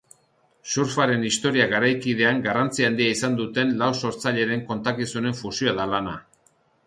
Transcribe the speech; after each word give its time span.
Surfaren 0.75 1.25
historia 1.27 1.67
garaikidean 1.73 2.39
garrantzia 2.47 2.89
handia 2.91 3.11
izan 3.17 3.37
duten 3.41 3.75
lau 3.83 3.91
sortzaileren 3.99 4.63
kontakizunen 4.73 5.39
fusioa 5.43 5.77
da 5.81 5.89
lana. 5.93 6.17